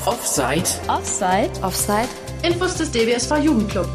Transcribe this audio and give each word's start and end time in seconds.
auf 0.00 0.06
Offside. 0.06 0.64
Offside. 0.88 1.50
Offside. 1.62 2.08
Infos 2.42 2.76
des 2.76 2.90
DBSV 2.90 3.36
Jugendclub. 3.44 3.88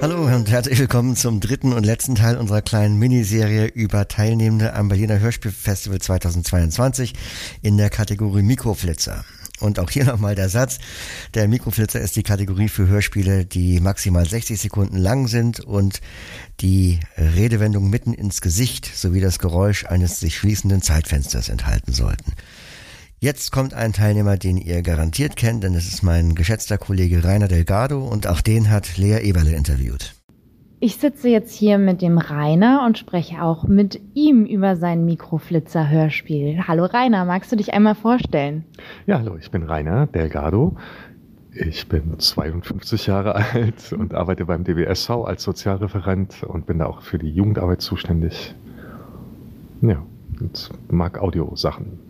Hallo 0.00 0.24
und 0.24 0.50
herzlich 0.50 0.78
willkommen 0.80 1.14
zum 1.14 1.40
dritten 1.40 1.72
und 1.72 1.86
letzten 1.86 2.16
Teil 2.16 2.36
unserer 2.36 2.60
kleinen 2.60 2.98
Miniserie 2.98 3.66
über 3.66 4.08
Teilnehmende 4.08 4.74
am 4.74 4.88
Berliner 4.88 5.20
Hörspielfestival 5.20 6.00
2022 6.00 7.14
in 7.62 7.76
der 7.76 7.88
Kategorie 7.88 8.42
Mikroflitzer. 8.42 9.24
Und 9.60 9.78
auch 9.78 9.90
hier 9.90 10.04
nochmal 10.04 10.34
der 10.34 10.48
Satz. 10.48 10.78
Der 11.34 11.46
Mikroflitzer 11.46 12.00
ist 12.00 12.16
die 12.16 12.24
Kategorie 12.24 12.68
für 12.68 12.88
Hörspiele, 12.88 13.46
die 13.46 13.80
maximal 13.80 14.28
60 14.28 14.60
Sekunden 14.60 14.96
lang 14.96 15.28
sind 15.28 15.60
und 15.60 16.00
die 16.60 16.98
Redewendung 17.16 17.88
mitten 17.88 18.12
ins 18.12 18.40
Gesicht 18.40 18.90
sowie 18.92 19.20
das 19.20 19.38
Geräusch 19.38 19.84
eines 19.84 20.18
sich 20.18 20.36
schließenden 20.36 20.82
Zeitfensters 20.82 21.48
enthalten 21.48 21.92
sollten. 21.92 22.32
Jetzt 23.24 23.52
kommt 23.52 23.72
ein 23.72 23.94
Teilnehmer, 23.94 24.36
den 24.36 24.58
ihr 24.58 24.82
garantiert 24.82 25.36
kennt, 25.36 25.64
denn 25.64 25.72
es 25.72 25.88
ist 25.88 26.02
mein 26.02 26.34
geschätzter 26.34 26.76
Kollege 26.76 27.24
Rainer 27.24 27.48
Delgado 27.48 28.06
und 28.06 28.26
auch 28.26 28.42
den 28.42 28.68
hat 28.68 28.98
Lea 28.98 29.20
Eberle 29.22 29.56
interviewt. 29.56 30.12
Ich 30.78 30.96
sitze 30.96 31.30
jetzt 31.30 31.54
hier 31.54 31.78
mit 31.78 32.02
dem 32.02 32.18
Rainer 32.18 32.82
und 32.84 32.98
spreche 32.98 33.40
auch 33.40 33.64
mit 33.64 33.98
ihm 34.12 34.44
über 34.44 34.76
sein 34.76 35.06
Mikroflitzer-Hörspiel. 35.06 36.68
Hallo 36.68 36.84
Rainer, 36.84 37.24
magst 37.24 37.50
du 37.50 37.56
dich 37.56 37.72
einmal 37.72 37.94
vorstellen? 37.94 38.66
Ja, 39.06 39.20
hallo, 39.20 39.38
ich 39.40 39.50
bin 39.50 39.62
Rainer 39.62 40.06
Delgado. 40.06 40.76
Ich 41.50 41.88
bin 41.88 42.18
52 42.18 43.06
Jahre 43.06 43.36
alt 43.54 43.94
und 43.94 44.12
arbeite 44.12 44.44
beim 44.44 44.64
DBSV 44.64 45.08
als 45.24 45.44
Sozialreferent 45.44 46.42
und 46.42 46.66
bin 46.66 46.80
da 46.80 46.84
auch 46.84 47.00
für 47.00 47.16
die 47.16 47.30
Jugendarbeit 47.30 47.80
zuständig. 47.80 48.54
Ja, 49.80 50.02
und 50.38 50.68
mag 50.90 51.18
Audiosachen. 51.18 52.04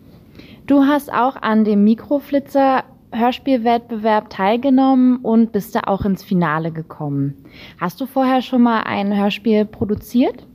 Du 0.66 0.84
hast 0.84 1.12
auch 1.12 1.36
an 1.36 1.64
dem 1.64 1.84
Mikroflitzer 1.84 2.84
Hörspielwettbewerb 3.12 4.30
teilgenommen 4.30 5.18
und 5.18 5.52
bist 5.52 5.74
da 5.74 5.80
auch 5.86 6.06
ins 6.06 6.24
Finale 6.24 6.72
gekommen. 6.72 7.34
Hast 7.78 8.00
du 8.00 8.06
vorher 8.06 8.40
schon 8.40 8.62
mal 8.62 8.80
ein 8.84 9.14
Hörspiel 9.14 9.66
produziert? 9.66 10.46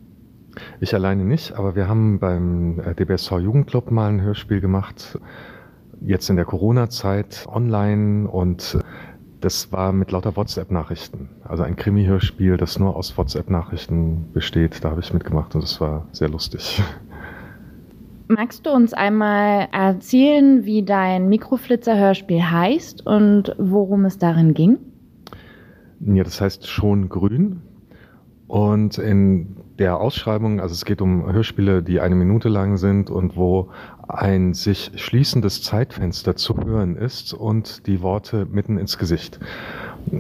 Ich 0.80 0.96
alleine 0.96 1.24
nicht, 1.24 1.54
aber 1.54 1.76
wir 1.76 1.88
haben 1.88 2.20
beim 2.20 2.82
DBSV 2.98 3.34
Jugendclub 3.40 3.92
mal 3.92 4.10
ein 4.10 4.22
Hörspiel 4.22 4.62
gemacht. 4.62 5.20
Jetzt 6.02 6.28
in 6.30 6.38
der 6.38 6.46
Corona-Zeit 6.46 7.48
online 7.48 8.28
und 8.28 8.80
das 9.42 9.72
war 9.72 9.94
mit 9.94 10.12
lauter 10.12 10.36
WhatsApp-Nachrichten. 10.36 11.30
Also 11.44 11.62
ein 11.62 11.76
Krimi-Hörspiel, 11.76 12.58
das 12.58 12.80
nur 12.80 12.96
aus 12.96 13.16
WhatsApp-Nachrichten 13.16 14.32
besteht. 14.34 14.84
Da 14.84 14.90
habe 14.90 15.02
ich 15.02 15.14
mitgemacht 15.14 15.54
und 15.54 15.64
das 15.64 15.80
war 15.80 16.08
sehr 16.12 16.30
lustig. 16.30 16.82
Magst 18.32 18.68
du 18.68 18.70
uns 18.70 18.94
einmal 18.94 19.70
erzählen, 19.72 20.64
wie 20.64 20.84
dein 20.84 21.30
Mikroflitzer-Hörspiel 21.30 22.44
heißt 22.44 23.04
und 23.08 23.56
worum 23.58 24.06
es 24.06 24.20
darin 24.20 24.54
ging? 24.54 24.78
Ja, 26.00 26.24
das 26.24 26.40
heißt 26.40 26.68
schon 26.68 27.10
grün. 27.10 27.64
Und 28.46 29.00
in 29.00 29.58
der 29.80 30.00
Ausschreibung, 30.00 30.60
also 30.60 30.74
es 30.74 30.86
geht 30.86 31.02
um 31.02 31.26
Hörspiele, 31.26 31.82
die 31.82 32.02
eine 32.02 32.14
Minute 32.14 32.50
lang 32.50 32.78
sind 32.78 33.10
und 33.10 33.36
wo 33.36 33.72
ein 34.08 34.54
sich 34.54 34.92
schließendes 34.94 35.64
Zeitfenster 35.64 36.36
zu 36.36 36.56
hören 36.56 36.98
ist 36.98 37.34
und 37.34 37.88
die 37.88 38.04
Worte 38.04 38.46
mitten 38.46 38.78
ins 38.78 39.00
Gesicht. 39.00 39.40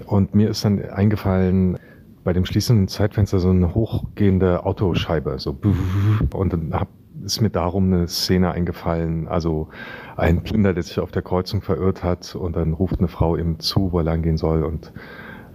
Und 0.07 0.33
mir 0.33 0.49
ist 0.49 0.65
dann 0.65 0.83
eingefallen, 0.83 1.77
bei 2.23 2.33
dem 2.33 2.45
schließenden 2.45 2.87
Zeitfenster 2.87 3.37
so 3.37 3.51
eine 3.51 3.75
hochgehende 3.75 4.65
Autoscheibe, 4.65 5.37
so 5.37 5.55
und 6.33 6.53
dann 6.53 6.73
habe 6.73 6.89
ist 7.33 7.41
mir 7.41 7.49
darum 7.49 7.93
eine 7.93 8.07
Szene 8.07 8.51
eingefallen. 8.51 9.27
Also 9.27 9.69
ein 10.17 10.41
Blinder, 10.41 10.73
der 10.73 10.83
sich 10.83 10.99
auf 10.99 11.11
der 11.11 11.21
Kreuzung 11.21 11.61
verirrt 11.61 12.03
hat 12.03 12.35
und 12.35 12.55
dann 12.55 12.73
ruft 12.73 12.99
eine 12.99 13.07
Frau 13.07 13.35
ihm 13.35 13.59
zu, 13.59 13.91
wo 13.91 13.99
er 13.99 14.03
lang 14.03 14.23
gehen 14.23 14.37
soll 14.37 14.63
und 14.63 14.91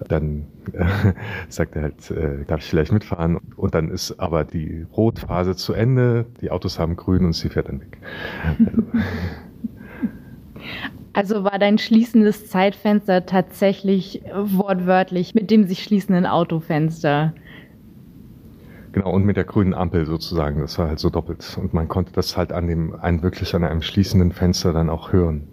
dann 0.08 0.46
äh, 0.72 0.84
sagt 1.48 1.74
er 1.76 1.82
halt, 1.82 2.10
äh, 2.10 2.44
darf 2.46 2.60
ich 2.60 2.66
vielleicht 2.66 2.92
mitfahren? 2.92 3.38
Und 3.56 3.74
dann 3.74 3.90
ist 3.90 4.18
aber 4.20 4.44
die 4.44 4.86
Rotphase 4.96 5.56
zu 5.56 5.72
Ende, 5.72 6.26
die 6.40 6.50
Autos 6.50 6.78
haben 6.78 6.94
grün 6.96 7.24
und 7.24 7.32
sie 7.32 7.48
fährt 7.48 7.68
dann 7.68 7.80
weg. 7.80 7.98
Also, 11.12 11.36
also 11.36 11.44
war 11.44 11.58
dein 11.58 11.78
schließendes 11.78 12.48
Zeitfenster 12.48 13.26
tatsächlich 13.26 14.22
wortwörtlich 14.32 15.34
mit 15.34 15.50
dem 15.50 15.64
sich 15.64 15.82
schließenden 15.82 16.26
Autofenster 16.26 17.34
Genau, 18.94 19.10
und 19.10 19.24
mit 19.24 19.36
der 19.36 19.42
grünen 19.42 19.74
Ampel 19.74 20.06
sozusagen. 20.06 20.60
Das 20.60 20.78
war 20.78 20.86
halt 20.86 21.00
so 21.00 21.10
doppelt. 21.10 21.58
Und 21.60 21.74
man 21.74 21.88
konnte 21.88 22.12
das 22.12 22.36
halt 22.36 22.52
an 22.52 22.68
dem, 22.68 22.94
ein 22.94 23.24
wirklich 23.24 23.52
an 23.56 23.64
einem 23.64 23.82
schließenden 23.82 24.30
Fenster 24.30 24.72
dann 24.72 24.88
auch 24.88 25.12
hören. 25.12 25.48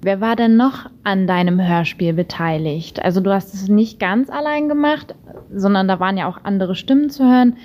Wer 0.00 0.20
war 0.20 0.36
denn 0.36 0.56
noch 0.56 0.88
an 1.02 1.26
deinem 1.26 1.60
Hörspiel 1.60 2.12
beteiligt? 2.12 3.04
Also 3.04 3.20
du 3.20 3.32
hast 3.32 3.52
es 3.52 3.68
nicht 3.68 3.98
ganz 3.98 4.30
allein 4.30 4.68
gemacht, 4.68 5.16
sondern 5.52 5.88
da 5.88 5.98
waren 5.98 6.16
ja 6.16 6.28
auch 6.28 6.44
andere 6.44 6.76
Stimmen 6.76 7.10
zu 7.10 7.24
hören. 7.24 7.56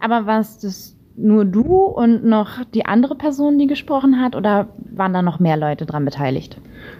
Aber 0.00 0.26
warst 0.26 0.64
es 0.64 0.98
nur 1.16 1.46
du 1.46 1.76
und 1.76 2.24
noch 2.24 2.64
die 2.74 2.84
andere 2.84 3.14
Person, 3.14 3.58
die 3.58 3.66
gesprochen 3.66 4.20
hat, 4.20 4.36
oder 4.36 4.68
waren 4.94 5.14
da 5.14 5.22
noch 5.22 5.40
mehr 5.40 5.56
Leute 5.56 5.86
dran 5.86 6.04
beteiligt? 6.04 6.58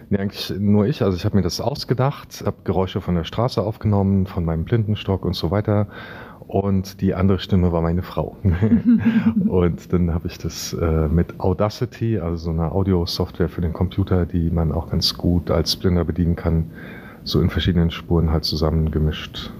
Nee, 0.09 0.17
eigentlich 0.17 0.51
nur 0.57 0.87
ich. 0.87 1.03
Also 1.03 1.17
ich 1.17 1.25
habe 1.25 1.35
mir 1.35 1.43
das 1.43 1.61
ausgedacht, 1.61 2.43
habe 2.43 2.57
Geräusche 2.63 2.99
von 2.99 3.13
der 3.13 3.25
Straße 3.25 3.61
aufgenommen, 3.61 4.25
von 4.25 4.43
meinem 4.43 4.65
Blindenstock 4.65 5.23
und 5.23 5.35
so 5.35 5.51
weiter 5.51 5.87
und 6.47 7.01
die 7.01 7.13
andere 7.13 7.39
Stimme 7.39 7.71
war 7.71 7.81
meine 7.81 8.03
Frau. 8.03 8.35
und 9.47 9.93
dann 9.93 10.13
habe 10.13 10.27
ich 10.27 10.37
das 10.37 10.73
äh, 10.73 11.07
mit 11.07 11.39
Audacity, 11.39 12.19
also 12.19 12.35
so 12.45 12.49
einer 12.51 12.73
Audio-Software 12.73 13.49
für 13.49 13.61
den 13.61 13.73
Computer, 13.73 14.25
die 14.25 14.49
man 14.49 14.71
auch 14.71 14.89
ganz 14.89 15.17
gut 15.17 15.51
als 15.51 15.75
Blinder 15.75 16.03
bedienen 16.05 16.35
kann, 16.35 16.71
so 17.23 17.41
in 17.41 17.49
verschiedenen 17.49 17.91
Spuren 17.91 18.31
halt 18.31 18.43
zusammengemischt. 18.43 19.51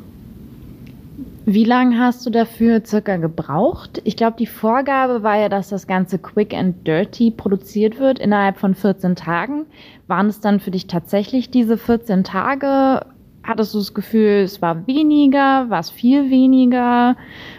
Wie 1.46 1.66
lange 1.66 2.00
hast 2.00 2.26
du 2.26 2.30
dafür 2.30 2.86
circa 2.86 3.18
gebraucht? 3.18 4.02
Ich 4.06 4.16
glaube, 4.16 4.38
die 4.40 4.48
Vorgabe 4.48 5.24
war 5.24 5.38
ja, 5.38 5.50
dass 5.50 5.68
das 5.68 5.88
Ganze 5.88 6.18
quick 6.18 6.54
and 6.54 6.88
dirty 6.88 7.32
produziert 7.32 8.00
wird 8.00 8.20
innerhalb 8.20 8.58
von 8.58 8.76
14 8.76 9.18
Tagen. 9.18 9.66
Waren 10.08 10.28
es 10.28 10.40
dann 10.40 10.62
für 10.62 10.72
dich 10.72 10.88
tatsächlich 10.88 11.52
diese 11.52 11.78
14 11.78 12.24
Tage 12.24 13.06
Hattest 13.44 13.74
du 13.74 13.80
das 13.80 13.94
Gefühl, 13.94 14.44
es 14.44 14.62
war 14.62 14.88
weniger, 14.88 15.70
war 15.70 15.80
es 15.80 15.90
viel 15.90 16.30
weniger 16.30 17.18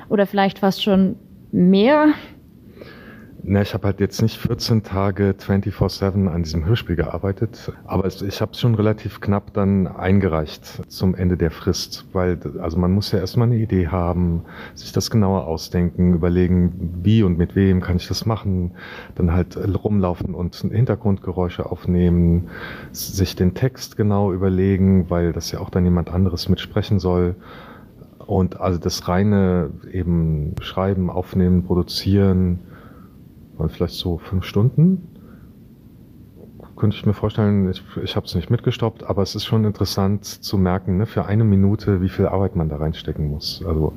oder 0.08 0.26
vielleicht 0.26 0.60
fast 0.60 0.82
schon 0.82 1.16
mehr? 1.52 2.14
Na, 3.46 3.60
ich 3.60 3.74
habe 3.74 3.88
halt 3.88 4.00
jetzt 4.00 4.22
nicht 4.22 4.38
14 4.38 4.84
Tage 4.84 5.34
24-7 5.38 6.28
an 6.28 6.44
diesem 6.44 6.64
Hörspiel 6.64 6.96
gearbeitet, 6.96 7.74
aber 7.84 8.06
ich 8.06 8.40
habe 8.40 8.52
es 8.52 8.60
schon 8.60 8.74
relativ 8.74 9.20
knapp 9.20 9.52
dann 9.52 9.86
eingereicht 9.86 10.90
zum 10.90 11.14
Ende 11.14 11.36
der 11.36 11.50
Frist, 11.50 12.06
weil 12.14 12.38
also 12.62 12.78
man 12.78 12.92
muss 12.92 13.12
ja 13.12 13.18
erstmal 13.18 13.48
eine 13.48 13.58
Idee 13.58 13.88
haben, 13.88 14.44
sich 14.74 14.92
das 14.92 15.10
genauer 15.10 15.46
ausdenken, 15.46 16.14
überlegen, 16.14 17.00
wie 17.02 17.22
und 17.22 17.36
mit 17.36 17.54
wem 17.54 17.82
kann 17.82 17.96
ich 17.96 18.08
das 18.08 18.24
machen, 18.24 18.70
dann 19.14 19.34
halt 19.34 19.58
rumlaufen 19.58 20.34
und 20.34 20.56
Hintergrundgeräusche 20.56 21.70
aufnehmen, 21.70 22.48
sich 22.92 23.36
den 23.36 23.52
Text 23.52 23.98
genau 23.98 24.32
überlegen, 24.32 25.10
weil 25.10 25.34
das 25.34 25.52
ja 25.52 25.60
auch 25.60 25.68
dann 25.68 25.84
jemand 25.84 26.10
anderes 26.10 26.48
mitsprechen 26.48 26.98
soll. 26.98 27.36
Und 28.24 28.58
also 28.58 28.78
das 28.78 29.06
reine 29.06 29.68
eben 29.92 30.54
schreiben, 30.62 31.10
aufnehmen, 31.10 31.64
produzieren, 31.64 32.60
vielleicht 33.68 33.94
so 33.94 34.18
fünf 34.18 34.44
Stunden. 34.44 35.08
Könnte 36.76 36.96
ich 36.96 37.06
mir 37.06 37.14
vorstellen, 37.14 37.70
ich, 37.70 37.82
ich 38.02 38.16
habe 38.16 38.26
es 38.26 38.34
nicht 38.34 38.50
mitgestoppt, 38.50 39.04
aber 39.04 39.22
es 39.22 39.34
ist 39.34 39.44
schon 39.44 39.64
interessant 39.64 40.24
zu 40.24 40.58
merken, 40.58 40.96
ne, 40.98 41.06
für 41.06 41.26
eine 41.26 41.44
Minute, 41.44 42.02
wie 42.02 42.08
viel 42.08 42.26
Arbeit 42.26 42.56
man 42.56 42.68
da 42.68 42.76
reinstecken 42.76 43.30
muss. 43.30 43.62
Also, 43.64 43.92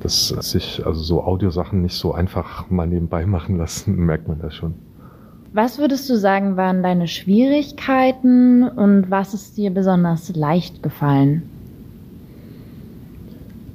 dass 0.00 0.28
sich 0.28 0.84
also 0.84 1.02
so 1.02 1.22
Audiosachen 1.24 1.80
nicht 1.82 1.94
so 1.94 2.12
einfach 2.12 2.68
mal 2.70 2.86
nebenbei 2.86 3.24
machen 3.36 3.56
lassen, 3.56 3.96
merkt 3.96 4.28
man 4.28 4.38
da 4.38 4.50
schon. 4.50 4.74
Was 5.52 5.78
würdest 5.78 6.08
du 6.08 6.16
sagen, 6.16 6.56
waren 6.56 6.82
deine 6.82 7.08
Schwierigkeiten 7.08 8.62
und 8.62 9.10
was 9.10 9.34
ist 9.34 9.56
dir 9.56 9.70
besonders 9.70 10.34
leicht 10.36 10.82
gefallen? 10.82 11.42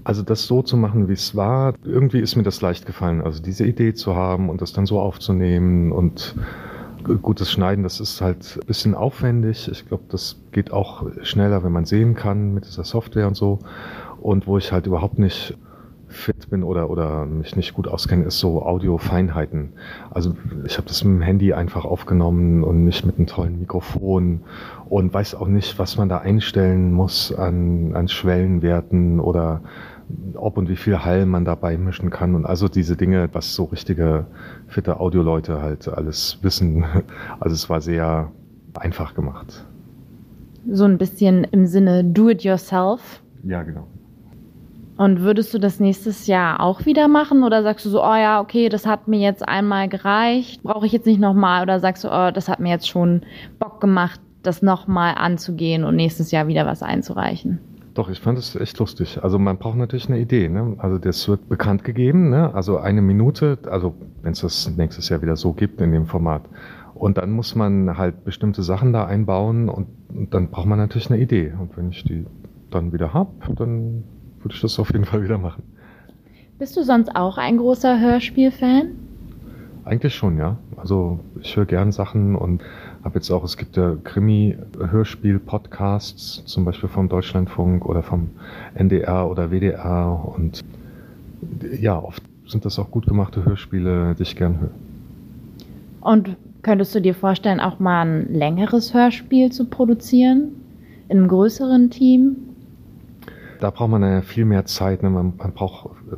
Also 0.06 0.22
das 0.22 0.46
so 0.46 0.62
zu 0.62 0.78
machen, 0.78 1.10
wie 1.10 1.14
es 1.14 1.36
war, 1.36 1.74
irgendwie 1.84 2.20
ist 2.20 2.36
mir 2.36 2.44
das 2.44 2.62
leicht 2.62 2.86
gefallen. 2.86 3.22
Also 3.22 3.42
diese 3.42 3.66
Idee 3.66 3.96
zu 3.96 4.16
haben 4.16 4.50
und 4.50 4.62
das 4.62 4.72
dann 4.72 4.86
so 4.86 5.00
aufzunehmen 5.00 5.92
und 5.92 6.36
gutes 7.24 7.52
Schneiden, 7.52 7.84
das 7.84 8.00
ist 8.00 8.22
halt 8.22 8.60
ein 8.62 8.68
bisschen 8.68 8.94
aufwendig. 8.94 9.68
Ich 9.68 9.88
glaube, 9.88 10.04
das 10.10 10.40
geht 10.52 10.72
auch 10.72 11.08
schneller, 11.24 11.64
wenn 11.64 11.72
man 11.72 11.86
sehen 11.86 12.14
kann 12.14 12.54
mit 12.54 12.66
dieser 12.66 12.84
Software 12.84 13.28
und 13.28 13.36
so. 13.36 13.58
Und 14.22 14.46
wo 14.46 14.60
ich 14.60 14.72
halt 14.72 14.86
überhaupt 14.86 15.18
nicht 15.18 15.58
fit 16.08 16.52
bin 16.52 16.64
oder, 16.64 16.92
oder 16.92 17.26
mich 17.26 17.56
nicht 17.56 17.74
gut 17.74 17.88
auskenne, 17.88 18.26
ist 18.26 18.38
so 18.38 18.62
Audio-Feinheiten. 18.62 19.74
Also 20.12 20.36
ich 20.66 20.78
habe 20.78 20.88
das 20.88 21.04
mit 21.04 21.16
dem 21.16 21.22
Handy 21.22 21.54
einfach 21.54 21.84
aufgenommen 21.84 22.64
und 22.64 22.86
nicht 22.86 23.06
mit 23.06 23.18
einem 23.18 23.26
tollen 23.26 23.60
Mikrofon 23.60 24.42
und 24.88 25.12
weiß 25.12 25.34
auch 25.34 25.48
nicht, 25.48 25.80
was 25.80 25.98
man 25.98 26.10
da 26.10 26.20
einstellen 26.20 26.94
muss 26.94 27.34
an, 27.34 27.96
an 27.96 28.08
Schwellenwerten 28.08 29.20
oder 29.20 29.62
ob 30.36 30.58
und 30.58 30.70
wie 30.70 30.76
viel 30.76 31.04
Hall 31.04 31.26
man 31.26 31.46
dabei 31.46 31.78
mischen 31.78 32.10
kann 32.10 32.36
und 32.36 32.46
also 32.46 32.68
diese 32.68 32.96
Dinge, 32.96 33.30
was 33.34 33.56
so 33.56 33.66
richtige 33.66 34.26
fitte 34.68 35.00
Audioleute 35.00 35.62
halt 35.62 35.88
alles 35.88 36.40
wissen. 36.42 36.86
Also 37.40 37.54
es 37.54 37.70
war 37.70 37.82
sehr 37.82 38.32
einfach 38.76 39.14
gemacht. 39.14 39.66
So 40.72 40.86
ein 40.86 40.98
bisschen 40.98 41.44
im 41.44 41.66
Sinne 41.66 42.04
do 42.04 42.30
it 42.30 42.44
yourself. 42.44 43.22
Ja, 43.44 43.64
genau. 43.64 43.88
Und 44.98 45.22
würdest 45.22 45.54
du 45.54 45.60
das 45.60 45.80
nächstes 45.80 46.26
Jahr 46.26 46.62
auch 46.62 46.86
wieder 46.86 47.08
machen 47.10 47.44
oder 47.44 47.64
sagst 47.64 47.86
du 47.86 47.90
so, 47.90 48.02
oh 48.02 48.16
ja, 48.16 48.40
okay, 48.40 48.70
das 48.70 48.86
hat 48.86 49.08
mir 49.10 49.20
jetzt 49.20 49.46
einmal 49.46 49.90
gereicht, 49.90 50.64
brauche 50.64 50.86
ich 50.86 50.94
jetzt 50.94 51.06
nicht 51.06 51.20
nochmal 51.20 51.64
oder 51.64 51.82
sagst 51.82 52.06
du, 52.06 52.08
oh, 52.08 52.32
das 52.32 52.48
hat 52.48 52.62
mir 52.62 52.70
jetzt 52.70 52.88
schon 52.88 53.22
Bock 53.60 53.82
gemacht, 53.82 54.22
das 54.42 54.62
nochmal 54.62 55.16
anzugehen 55.18 55.84
und 55.84 55.98
nächstes 55.98 56.32
Jahr 56.32 56.48
wieder 56.48 56.66
was 56.66 56.82
einzureichen? 56.82 57.60
Doch, 57.96 58.10
ich 58.10 58.20
fand 58.20 58.38
es 58.38 58.58
echt 58.58 58.78
lustig. 58.80 59.24
Also 59.24 59.40
man 59.40 59.58
braucht 59.58 59.78
natürlich 59.78 60.10
eine 60.10 60.20
Idee. 60.20 60.50
Ne? 60.50 60.76
Also 60.80 60.98
das 60.98 61.30
wird 61.30 61.48
bekannt 61.48 61.86
gegeben, 61.86 62.30
ne? 62.30 62.54
also 62.54 62.78
eine 62.78 63.02
Minute, 63.02 63.58
also 63.72 63.96
wenn 64.22 64.34
es 64.34 64.42
das 64.42 64.70
nächstes 64.76 65.08
Jahr 65.08 65.22
wieder 65.22 65.38
so 65.38 65.54
gibt 65.54 65.80
in 65.80 65.94
dem 65.94 66.06
Format. 66.06 66.44
Und 66.94 67.18
dann 67.18 67.32
muss 67.32 67.56
man 67.56 67.98
halt 67.98 68.26
bestimmte 68.26 68.64
Sachen 68.64 68.92
da 68.92 69.06
einbauen 69.06 69.70
und, 69.70 69.88
und 70.10 70.34
dann 70.34 70.50
braucht 70.50 70.66
man 70.66 70.78
natürlich 70.78 71.10
eine 71.10 71.22
Idee. 71.22 71.54
Und 71.58 71.78
wenn 71.78 71.90
ich 71.90 72.04
die 72.04 72.26
dann 72.70 72.92
wieder 72.92 73.14
habe, 73.14 73.32
dann 73.56 74.04
würde 74.42 74.56
ich 74.56 74.62
das 74.62 74.78
auf 74.78 74.92
jeden 74.92 75.06
Fall 75.06 75.24
wieder 75.24 75.38
machen. 75.38 75.64
Bist 76.60 76.76
du 76.76 76.84
sonst 76.84 77.16
auch 77.16 77.38
ein 77.38 77.58
großer 77.58 78.00
Hörspielfan? 78.00 78.92
Eigentlich 79.86 80.16
schon, 80.16 80.38
ja. 80.38 80.58
Also 80.76 81.20
ich 81.40 81.56
höre 81.56 81.66
gern 81.66 81.94
Sachen 81.94 82.36
und 82.36 82.62
habe 83.06 83.16
jetzt 83.16 83.32
auch, 83.32 83.44
es 83.44 83.56
gibt 83.56 83.78
ja 83.78 83.96
Krimi-Hörspiel-Podcasts, 84.04 86.44
zum 86.46 86.66
Beispiel 86.66 86.90
vom 86.90 87.08
Deutschlandfunk 87.08 87.86
oder 87.86 88.04
vom 88.04 88.32
NDR 88.74 89.30
oder 89.30 89.52
WDR 89.52 90.34
und 90.36 90.66
ja, 91.80 91.98
oft 91.98 92.22
sind 92.48 92.66
das 92.66 92.78
auch 92.80 92.90
gut 92.92 93.06
gemachte 93.06 93.46
Hörspiele, 93.46 94.16
die 94.16 94.24
ich 94.24 94.36
gern 94.36 94.60
höre. 94.60 94.72
Und 96.02 96.36
könntest 96.64 96.94
du 96.96 97.02
dir 97.02 97.14
vorstellen, 97.14 97.60
auch 97.60 97.78
mal 97.80 98.06
ein 98.06 98.34
längeres 98.34 98.94
Hörspiel 98.94 99.52
zu 99.52 99.66
produzieren? 99.66 100.56
In 101.08 101.20
einem 101.20 101.28
größeren 101.28 101.92
Team? 101.92 102.38
Da 103.60 103.70
braucht 103.70 103.92
man 103.92 104.02
ja 104.02 104.22
viel 104.22 104.46
mehr 104.46 104.66
Zeit. 104.66 105.04
Ne? 105.04 105.12
Man, 105.12 105.34
man 105.38 105.52
braucht 105.54 105.92
äh, 106.12 106.16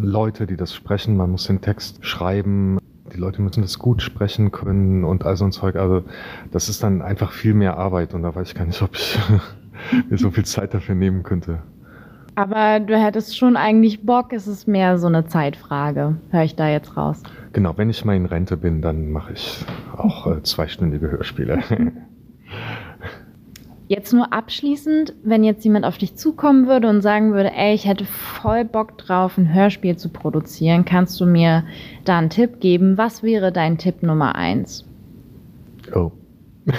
Leute, 0.00 0.46
die 0.46 0.56
das 0.56 0.72
sprechen. 0.74 1.16
Man 1.16 1.30
muss 1.30 1.48
den 1.48 1.60
Text 1.60 2.04
schreiben. 2.04 2.78
Die 3.12 3.18
Leute 3.18 3.42
müssen 3.42 3.62
das 3.62 3.78
gut 3.78 4.02
sprechen 4.02 4.50
können 4.50 5.04
und 5.04 5.24
all 5.24 5.36
so 5.36 5.44
ein 5.44 5.52
Zeug. 5.52 5.76
Also 5.76 6.04
das 6.50 6.68
ist 6.68 6.82
dann 6.82 7.02
einfach 7.02 7.32
viel 7.32 7.54
mehr 7.54 7.76
Arbeit 7.76 8.14
und 8.14 8.22
da 8.22 8.34
weiß 8.34 8.48
ich 8.48 8.54
gar 8.54 8.66
nicht, 8.66 8.82
ob 8.82 8.94
ich 8.94 9.18
mir 10.10 10.18
so 10.18 10.30
viel 10.30 10.44
Zeit 10.44 10.74
dafür 10.74 10.94
nehmen 10.94 11.22
könnte. 11.22 11.62
Aber 12.34 12.78
du 12.78 12.96
hättest 12.96 13.36
schon 13.36 13.56
eigentlich 13.56 14.06
Bock, 14.06 14.32
es 14.32 14.46
ist 14.46 14.68
mehr 14.68 14.98
so 14.98 15.08
eine 15.08 15.26
Zeitfrage, 15.26 16.18
höre 16.30 16.44
ich 16.44 16.54
da 16.54 16.68
jetzt 16.68 16.96
raus. 16.96 17.20
Genau, 17.52 17.76
wenn 17.76 17.90
ich 17.90 18.04
mal 18.04 18.14
in 18.14 18.26
Rente 18.26 18.56
bin, 18.56 18.80
dann 18.80 19.10
mache 19.10 19.32
ich 19.32 19.64
auch 19.96 20.28
äh, 20.28 20.42
zweistündige 20.44 21.10
Hörspiele. 21.10 21.58
Jetzt 23.88 24.12
nur 24.12 24.34
abschließend, 24.34 25.14
wenn 25.24 25.42
jetzt 25.44 25.64
jemand 25.64 25.86
auf 25.86 25.96
dich 25.96 26.14
zukommen 26.14 26.66
würde 26.66 26.90
und 26.90 27.00
sagen 27.00 27.32
würde, 27.32 27.50
ey, 27.54 27.74
ich 27.74 27.86
hätte 27.86 28.04
voll 28.04 28.66
Bock 28.66 28.98
drauf, 28.98 29.38
ein 29.38 29.54
Hörspiel 29.54 29.96
zu 29.96 30.10
produzieren, 30.10 30.84
kannst 30.84 31.18
du 31.20 31.24
mir 31.24 31.64
da 32.04 32.18
einen 32.18 32.28
Tipp 32.28 32.60
geben? 32.60 32.98
Was 32.98 33.22
wäre 33.22 33.50
dein 33.50 33.78
Tipp 33.78 34.02
Nummer 34.02 34.34
eins? 34.34 34.84
Oh. 35.94 36.12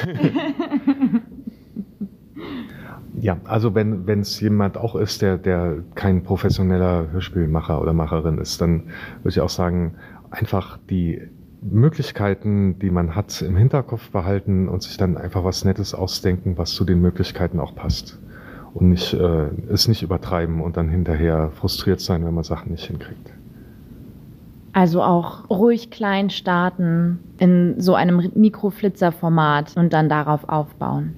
ja, 3.19 3.37
also 3.43 3.73
wenn 3.73 4.19
es 4.19 4.39
jemand 4.39 4.77
auch 4.77 4.95
ist, 4.95 5.23
der, 5.23 5.39
der 5.39 5.77
kein 5.95 6.21
professioneller 6.21 7.07
Hörspielmacher 7.11 7.81
oder 7.81 7.93
Macherin 7.93 8.37
ist, 8.37 8.61
dann 8.61 8.83
würde 9.23 9.29
ich 9.29 9.41
auch 9.41 9.49
sagen, 9.49 9.95
einfach 10.29 10.77
die 10.91 11.23
Möglichkeiten, 11.61 12.79
die 12.79 12.89
man 12.89 13.15
hat, 13.15 13.41
im 13.41 13.55
Hinterkopf 13.55 14.09
behalten 14.11 14.69
und 14.69 14.83
sich 14.83 14.97
dann 14.97 15.17
einfach 15.17 15.43
was 15.43 15.65
Nettes 15.65 15.93
ausdenken, 15.93 16.57
was 16.57 16.71
zu 16.71 16.85
den 16.85 17.01
Möglichkeiten 17.01 17.59
auch 17.59 17.75
passt. 17.75 18.17
Und 18.73 18.89
nicht, 18.89 19.13
äh, 19.13 19.47
es 19.69 19.87
nicht 19.87 20.03
übertreiben 20.03 20.61
und 20.61 20.77
dann 20.77 20.89
hinterher 20.89 21.51
frustriert 21.55 21.99
sein, 21.99 22.25
wenn 22.25 22.33
man 22.33 22.43
Sachen 22.43 22.71
nicht 22.71 22.85
hinkriegt. 22.85 23.31
Also 24.73 25.01
auch 25.01 25.49
ruhig 25.49 25.89
klein 25.89 26.29
starten 26.29 27.19
in 27.39 27.81
so 27.81 27.95
einem 27.95 28.31
Mikroflitzer-Format 28.35 29.75
und 29.75 29.91
dann 29.93 30.07
darauf 30.07 30.47
aufbauen. 30.47 31.15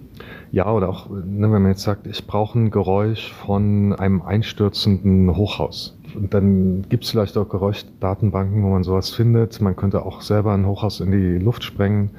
Ja, 0.51 0.71
oder 0.71 0.89
auch, 0.89 1.09
ne, 1.09 1.51
wenn 1.51 1.61
man 1.61 1.67
jetzt 1.67 1.83
sagt, 1.83 2.07
ich 2.07 2.25
brauche 2.25 2.57
ein 2.57 2.71
Geräusch 2.71 3.33
von 3.33 3.93
einem 3.93 4.21
einstürzenden 4.21 5.35
Hochhaus 5.35 5.97
und 6.15 6.33
dann 6.33 6.85
gibt 6.89 7.03
es 7.03 7.11
vielleicht 7.11 7.37
auch 7.37 7.49
Geräuschdatenbanken, 7.49 8.63
wo 8.63 8.69
man 8.69 8.83
sowas 8.83 9.09
findet. 9.09 9.61
Man 9.61 9.75
könnte 9.75 10.05
auch 10.05 10.21
selber 10.21 10.53
ein 10.53 10.65
Hochhaus 10.65 10.99
in 10.99 11.11
die 11.11 11.37
Luft 11.37 11.63
sprengen. 11.63 12.11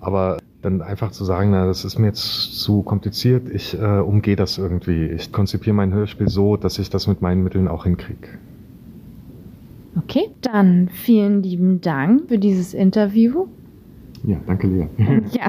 Aber 0.00 0.38
dann 0.62 0.82
einfach 0.82 1.12
zu 1.12 1.24
sagen, 1.24 1.50
na, 1.52 1.66
das 1.66 1.84
ist 1.84 1.98
mir 1.98 2.08
jetzt 2.08 2.60
zu 2.60 2.82
kompliziert, 2.82 3.48
ich 3.48 3.78
äh, 3.78 3.98
umgehe 4.00 4.36
das 4.36 4.58
irgendwie. 4.58 5.06
Ich 5.06 5.32
konzipiere 5.32 5.74
mein 5.74 5.92
Hörspiel 5.92 6.28
so, 6.28 6.56
dass 6.56 6.78
ich 6.78 6.90
das 6.90 7.06
mit 7.06 7.22
meinen 7.22 7.42
Mitteln 7.42 7.68
auch 7.68 7.84
hinkriege. 7.84 8.28
Okay, 9.96 10.30
dann 10.42 10.88
vielen 10.88 11.42
lieben 11.42 11.80
Dank 11.80 12.28
für 12.28 12.38
dieses 12.38 12.74
Interview. 12.74 13.46
Ja, 14.24 14.38
danke, 14.46 14.66
Lea. 14.66 14.88
ja, 15.32 15.48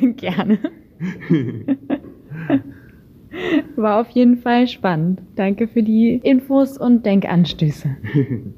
gerne. 0.16 0.58
War 3.76 4.00
auf 4.00 4.08
jeden 4.10 4.38
Fall 4.38 4.66
spannend. 4.68 5.20
Danke 5.34 5.68
für 5.68 5.82
die 5.82 6.14
Infos 6.22 6.78
und 6.78 7.04
Denkanstöße. 7.04 7.94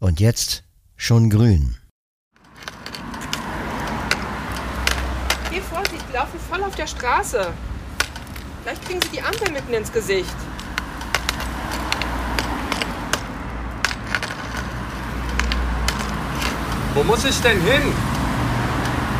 und 0.00 0.20
jetzt 0.20 0.64
schon 0.96 1.30
grün. 1.30 1.76
Geh 5.50 5.60
Vorsicht, 5.60 6.04
die 6.08 6.14
laufen 6.14 6.38
voll 6.38 6.62
auf 6.62 6.76
der 6.76 6.86
Straße. 6.86 7.46
Vielleicht 8.62 8.84
kriegen 8.84 9.00
sie 9.00 9.16
die 9.16 9.22
Ampel 9.22 9.50
mitten 9.50 9.72
ins 9.72 9.90
Gesicht. 9.90 10.36
Wo 16.94 17.02
muss 17.04 17.24
ich 17.24 17.40
denn 17.40 17.60
hin? 17.62 17.82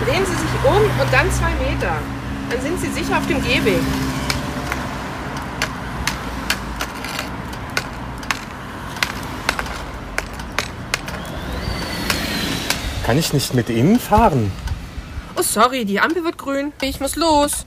Drehen 0.05 0.27
Sie 0.27 0.33
sich 0.33 0.65
um 0.65 0.83
und 1.01 1.13
dann 1.13 1.31
zwei 1.31 1.53
Meter. 1.55 1.97
Dann 2.51 2.61
sind 2.61 2.79
Sie 2.81 2.89
sicher 2.89 3.17
auf 3.17 3.27
dem 3.27 3.43
Gehweg. 3.43 3.81
Kann 13.09 13.17
ich 13.17 13.33
nicht 13.33 13.55
mit 13.55 13.71
Ihnen 13.71 13.99
fahren? 13.99 14.53
Oh, 15.35 15.41
sorry, 15.41 15.87
die 15.87 15.99
Ampel 15.99 16.25
wird 16.25 16.37
grün. 16.37 16.75
Ich 16.83 17.01
muss 17.01 17.17
los. 17.17 17.65